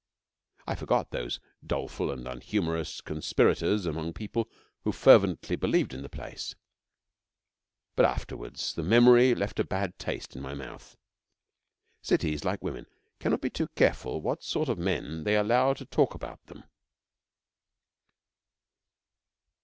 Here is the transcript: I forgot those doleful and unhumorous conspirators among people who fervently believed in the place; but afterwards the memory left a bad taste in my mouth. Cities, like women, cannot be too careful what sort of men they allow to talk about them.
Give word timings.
I 0.65 0.73
forgot 0.73 1.11
those 1.11 1.39
doleful 1.63 2.09
and 2.09 2.25
unhumorous 2.27 3.01
conspirators 3.03 3.85
among 3.85 4.13
people 4.13 4.49
who 4.83 4.91
fervently 4.91 5.55
believed 5.55 5.93
in 5.93 6.01
the 6.01 6.09
place; 6.09 6.55
but 7.95 8.03
afterwards 8.03 8.73
the 8.73 8.81
memory 8.81 9.35
left 9.35 9.59
a 9.59 9.63
bad 9.63 9.99
taste 9.99 10.35
in 10.35 10.41
my 10.41 10.55
mouth. 10.55 10.97
Cities, 12.01 12.43
like 12.43 12.63
women, 12.63 12.87
cannot 13.19 13.41
be 13.41 13.51
too 13.51 13.67
careful 13.75 14.23
what 14.23 14.41
sort 14.43 14.69
of 14.69 14.79
men 14.79 15.23
they 15.23 15.35
allow 15.37 15.75
to 15.75 15.85
talk 15.85 16.15
about 16.15 16.43
them. 16.47 16.63